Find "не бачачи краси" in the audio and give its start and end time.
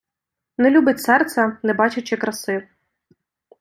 1.63-2.61